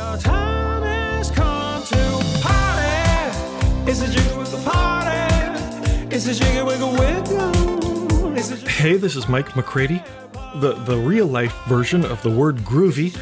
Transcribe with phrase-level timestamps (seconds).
[0.00, 3.90] Your time has come to party.
[3.90, 6.14] It's a jiggle wiggle party.
[6.14, 8.34] It's a jiggle wiggle wiggle.
[8.34, 10.02] It's Hey, this is Mike McCready,
[10.56, 13.14] the, the real life version of the word groovy,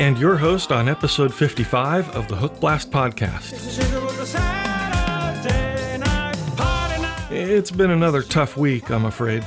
[0.00, 3.76] and your host on episode 55 of the Hookblast podcast.
[3.76, 7.30] jiggle wiggle Saturday night party night.
[7.30, 9.46] It's been another tough week, I'm afraid,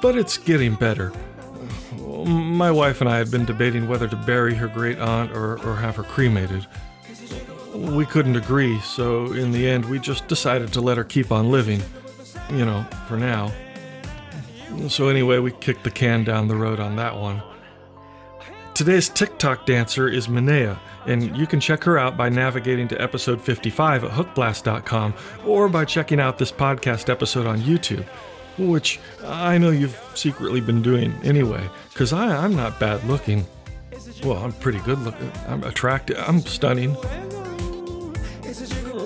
[0.00, 1.12] but it's getting better.
[2.24, 5.76] My wife and I had been debating whether to bury her great aunt or, or
[5.76, 6.66] have her cremated.
[7.74, 11.50] We couldn't agree, so in the end, we just decided to let her keep on
[11.50, 11.82] living.
[12.50, 13.52] You know, for now.
[14.88, 17.42] So, anyway, we kicked the can down the road on that one.
[18.74, 23.40] Today's TikTok dancer is Minea, and you can check her out by navigating to episode
[23.40, 25.14] 55 at hookblast.com
[25.46, 28.06] or by checking out this podcast episode on YouTube,
[28.58, 33.46] which I know you've secretly been doing anyway, because I'm not bad looking.
[34.24, 35.32] Well, I'm pretty good looking.
[35.46, 36.16] I'm attractive.
[36.18, 36.96] I'm stunning.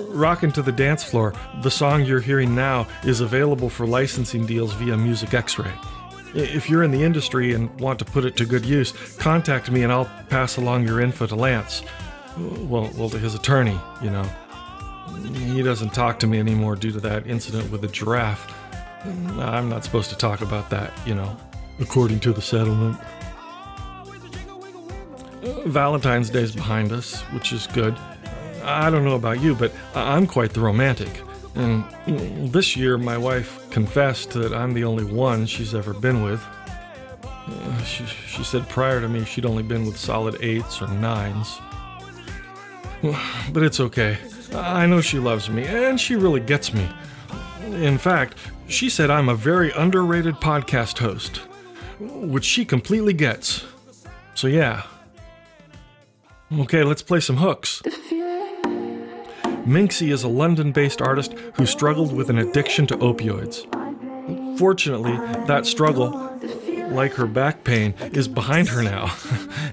[0.09, 4.73] Rockin' to the Dance Floor, the song you're hearing now is available for licensing deals
[4.73, 5.71] via Music Xray.
[6.33, 9.83] If you're in the industry and want to put it to good use, contact me
[9.83, 11.83] and I'll pass along your info to Lance.
[12.37, 14.27] Well, well, to his attorney, you know.
[15.33, 18.53] He doesn't talk to me anymore due to that incident with the giraffe.
[19.05, 21.37] I'm not supposed to talk about that, you know,
[21.79, 22.99] according to the settlement.
[25.65, 27.95] Valentine's Day's behind us, which is good.
[28.63, 31.21] I don't know about you, but I'm quite the romantic.
[31.55, 31.83] And
[32.51, 36.43] this year, my wife confessed that I'm the only one she's ever been with.
[37.23, 41.59] Uh, She, she said prior to me she'd only been with solid eights or nines.
[43.53, 44.17] But it's okay.
[44.53, 46.87] I know she loves me, and she really gets me.
[47.61, 51.37] In fact, she said I'm a very underrated podcast host,
[51.99, 53.65] which she completely gets.
[54.35, 54.83] So, yeah.
[56.51, 57.81] Okay, let's play some hooks.
[59.65, 63.67] Minxey is a London based artist who struggled with an addiction to opioids.
[64.57, 65.11] Fortunately,
[65.45, 66.09] that struggle,
[66.89, 69.13] like her back pain, is behind her now.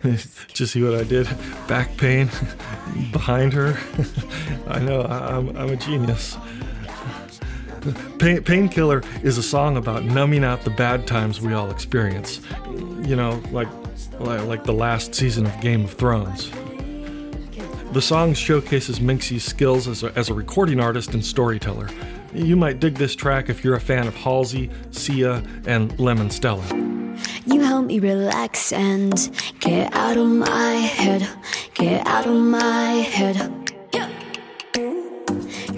[0.57, 1.27] You see what I did?
[1.67, 2.31] Back pain
[3.13, 3.77] behind her.
[4.69, 6.37] I know, I'm, I'm a genius.
[8.19, 12.41] Pain, Painkiller is a song about numbing out the bad times we all experience.
[12.69, 13.69] You know, like,
[14.19, 16.51] like the last season of Game of Thrones.
[17.93, 21.89] The song showcases Minxey's skills as a, as a recording artist and storyteller.
[22.35, 26.65] You might dig this track if you're a fan of Halsey, Sia, and Lennon Stella.
[27.47, 29.31] You help me relax and
[29.61, 31.29] get out of my head,
[31.75, 33.64] get out of my head.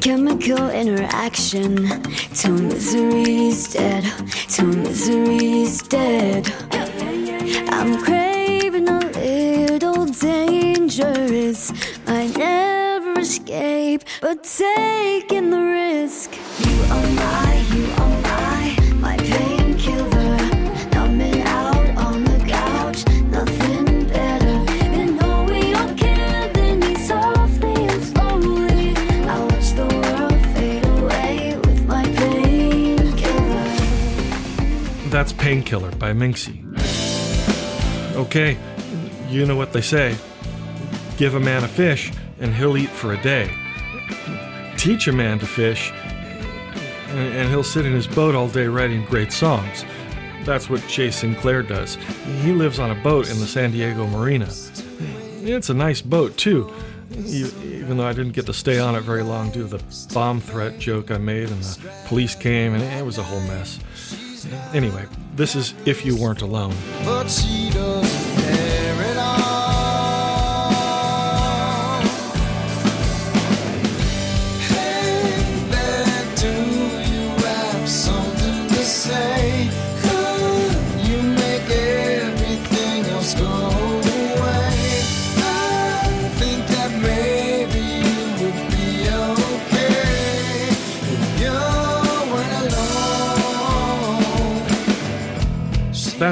[0.06, 1.74] Chemical interaction
[2.32, 4.04] till misery's dead,
[4.48, 6.48] till misery's dead.
[7.70, 11.72] I'm craving a little dangerous.
[12.06, 16.35] I never escape, but taking the risk.
[35.56, 36.62] Painkiller by Minxey.
[38.14, 38.58] Okay,
[39.30, 40.14] you know what they say
[41.16, 43.50] give a man a fish, and he'll eat for a day.
[44.76, 45.92] Teach a man to fish,
[47.08, 49.86] and, he'll sit in his boat all day writing great songs.
[50.44, 51.94] That's what Jay Sinclair does.
[52.42, 54.50] He lives on a boat in the San Diego Marina.
[55.40, 56.70] It's a nice boat, too,
[57.14, 60.38] even though I didn't get to stay on it very long due to the bomb
[60.38, 63.80] threat joke I made, and the police came, and it was a whole mess.
[64.74, 65.06] Anyway,
[65.36, 66.74] this is If You Weren't Alone.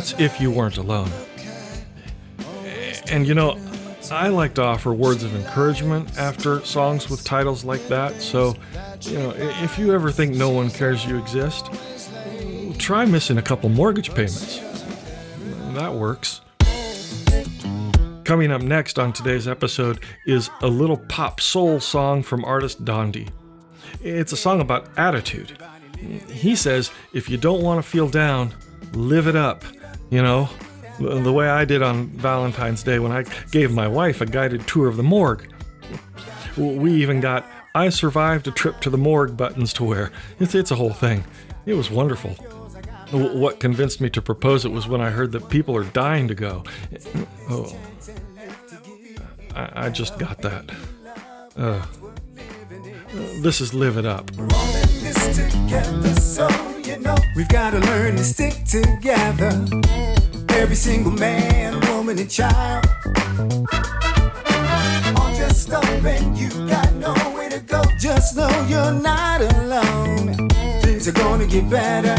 [0.04, 1.10] That's If You Weren't Alone.
[3.10, 3.58] And you know,
[4.12, 8.20] I like to offer words of encouragement after songs with titles like that.
[8.20, 8.54] So,
[9.00, 11.70] you know, if you ever think no one cares you exist,
[12.76, 14.60] try missing a couple mortgage payments.
[15.72, 16.42] That works.
[18.24, 23.30] Coming up next on today's episode is a little pop soul song from artist Dondi.
[24.02, 25.56] It's a song about attitude.
[26.28, 28.52] He says, if you don't want to feel down,
[28.92, 29.64] live it up,
[30.10, 30.48] you know?
[30.98, 34.86] the way I did on Valentine's Day when I gave my wife a guided tour
[34.86, 35.52] of the morgue.
[36.56, 40.12] We even got I survived a trip to the morgue buttons to wear.
[40.38, 41.24] It's, it's a whole thing.
[41.66, 42.30] It was wonderful.
[43.10, 46.34] What convinced me to propose it was when I heard that people are dying to
[46.34, 46.62] go.
[47.50, 47.76] Oh,
[49.54, 50.70] I, I just got that.
[51.56, 51.84] Uh,
[53.42, 54.30] this is Live It Up.
[57.36, 59.64] We've got to learn to stick together.
[60.50, 62.86] Every single man, woman, and child.
[65.16, 67.82] All just and you got nowhere to go.
[67.98, 70.48] Just know you're not alone.
[70.82, 72.16] Things are gonna get better.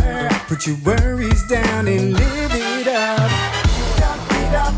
[0.48, 3.32] Put your worries down and live it up.
[3.98, 4.74] Dump it up,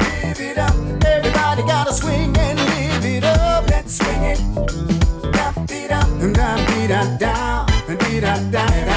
[0.00, 0.74] live it up.
[1.04, 3.68] Everybody gotta swing and live it up.
[3.68, 4.38] Let's swing it.
[5.32, 8.91] Dump it up, and dump it down, it up, down.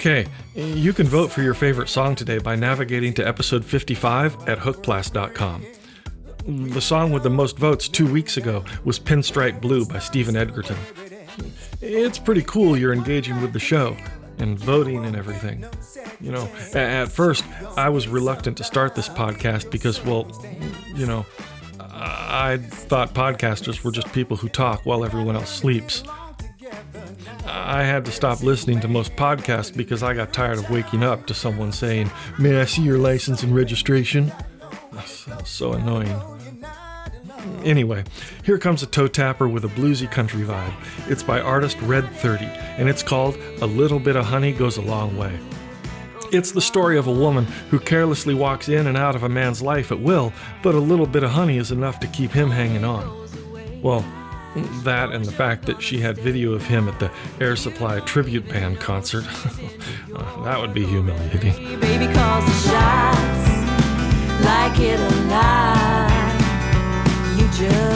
[0.00, 0.24] Okay,
[0.54, 5.62] you can vote for your favorite song today by navigating to episode 55 at hookblast.com.
[6.46, 10.78] The song with the most votes two weeks ago was Pinstripe Blue by Stephen Edgerton.
[11.82, 13.94] It's pretty cool you're engaging with the show
[14.38, 15.66] and voting and everything.
[16.18, 17.44] You know, at first,
[17.76, 20.26] I was reluctant to start this podcast because, well,
[20.94, 21.26] you know,
[21.78, 26.04] I thought podcasters were just people who talk while everyone else sleeps.
[27.52, 31.26] I had to stop listening to most podcasts because I got tired of waking up
[31.26, 34.32] to someone saying, May I see your license and registration?
[35.04, 36.20] So, so annoying.
[37.64, 38.04] Anyway,
[38.44, 40.72] here comes a toe tapper with a bluesy country vibe.
[41.08, 44.82] It's by artist Red 30, and it's called A Little Bit of Honey Goes a
[44.82, 45.38] Long Way.
[46.32, 49.60] It's the story of a woman who carelessly walks in and out of a man's
[49.62, 50.32] life at will,
[50.62, 53.28] but a little bit of honey is enough to keep him hanging on.
[53.82, 54.04] Well,
[54.84, 57.10] that and the fact that she had video of him at the
[57.40, 59.24] Air Supply tribute band concert.
[60.12, 61.80] Uh, that would be humiliating.
[61.80, 63.40] Baby calls the shots
[64.44, 66.10] like it or not.
[67.38, 67.89] You just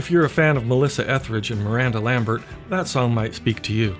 [0.00, 3.74] If you're a fan of Melissa Etheridge and Miranda Lambert, that song might speak to
[3.74, 3.94] you.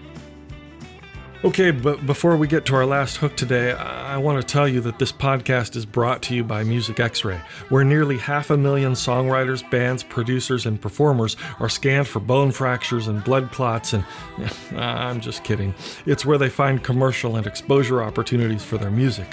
[1.44, 4.80] Okay, but before we get to our last hook today, I want to tell you
[4.80, 7.38] that this podcast is brought to you by Music Xray,
[7.68, 13.06] where nearly half a million songwriters, bands, producers, and performers are scanned for bone fractures
[13.06, 14.02] and blood clots, and
[14.74, 15.74] I'm just kidding.
[16.06, 19.26] It's where they find commercial and exposure opportunities for their music.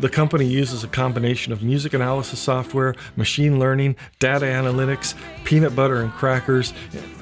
[0.00, 5.14] The company uses a combination of music analysis software, machine learning, data analytics,
[5.44, 6.72] peanut butter and crackers.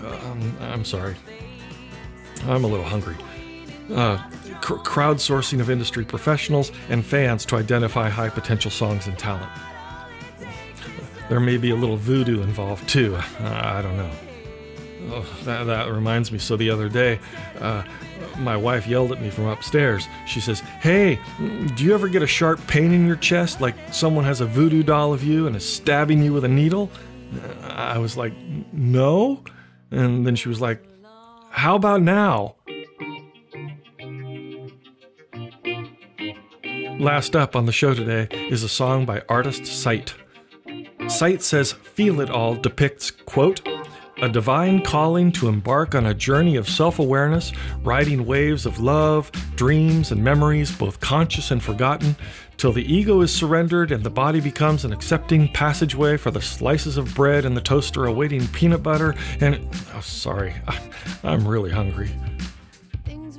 [0.05, 1.17] Um, I'm sorry.
[2.45, 3.17] I'm a little hungry.
[3.91, 4.19] Uh,
[4.61, 9.51] cr- crowdsourcing of industry professionals and fans to identify high potential songs and talent.
[11.29, 13.17] There may be a little voodoo involved too.
[13.17, 14.11] Uh, I don't know.
[15.09, 16.39] Oh, that, that reminds me.
[16.39, 17.21] So the other day,
[17.61, 17.85] uh,
[18.39, 20.09] my wife yelled at me from upstairs.
[20.27, 21.19] She says, Hey,
[21.77, 24.83] do you ever get a sharp pain in your chest like someone has a voodoo
[24.83, 26.91] doll of you and is stabbing you with a needle?
[27.63, 28.33] Uh, I was like,
[28.73, 29.43] No.
[29.91, 30.83] And then she was like,
[31.51, 32.57] How about now?
[36.99, 40.15] Last up on the show today is a song by artist SYTË.
[41.01, 43.61] SYTË says Feel It All depicts, quote,
[44.23, 49.31] a divine calling to embark on a journey of self awareness, riding waves of love,
[49.57, 52.17] dreams, and memories, both conscious and forgotten,
[52.57, 56.97] till the ego is surrendered and the body becomes an accepting passageway for the slices
[56.97, 59.15] of bread in the toaster awaiting peanut butter.
[59.41, 60.55] And, oh, sorry,
[61.23, 62.11] I'm really hungry.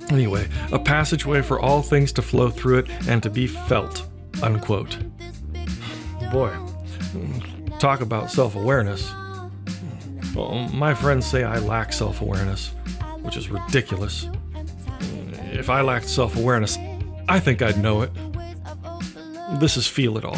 [0.10, 4.08] Anyway, a passageway for all things to flow through it and to be felt.
[4.44, 4.98] Unquote.
[6.32, 6.54] Boy,
[7.80, 9.12] talk about self awareness.
[10.36, 12.70] Well, my friends say I lack self awareness,
[13.22, 14.30] which is ridiculous.
[15.52, 16.78] If I lacked self awareness,
[17.28, 18.12] I think I'd know it.
[19.60, 20.38] This is Feel It All.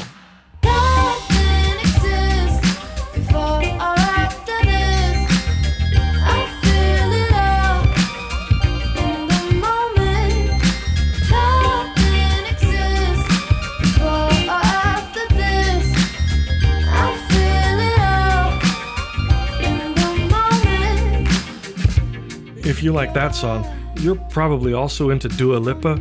[22.70, 25.96] If you like that song, you're probably also into Dua Lipa,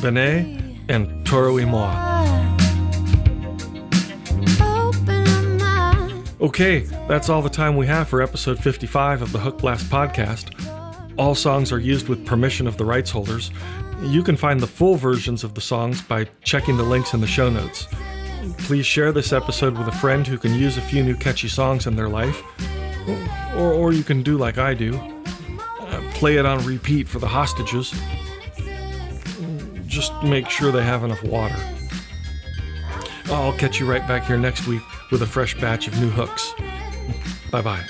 [0.00, 1.90] BENEE, and Toro y Moi.
[6.40, 6.78] Okay,
[7.08, 10.54] that's all the time we have for episode 55 of the Hookblast podcast.
[11.18, 13.50] All songs are used with permission of the rights holders.
[14.04, 17.26] You can find the full versions of the songs by checking the links in the
[17.26, 17.88] show notes.
[18.58, 21.88] Please share this episode with a friend who can use a few new catchy songs
[21.88, 22.40] in their life.
[23.56, 25.17] Or, or you can do like I do
[26.18, 27.94] play it on repeat for the hostages.
[29.86, 31.54] Just make sure they have enough water.
[33.28, 34.82] Oh, I'll catch you right back here next week
[35.12, 36.52] with a fresh batch of new hooks.
[37.52, 37.84] Bye bye.